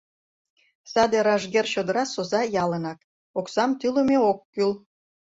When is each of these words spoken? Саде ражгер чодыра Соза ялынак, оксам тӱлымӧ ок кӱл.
Саде 0.91 1.17
ражгер 1.27 1.65
чодыра 1.73 2.03
Соза 2.13 2.41
ялынак, 2.63 2.99
оксам 3.39 3.71
тӱлымӧ 3.79 4.17
ок 4.29 4.39
кӱл. 4.53 4.71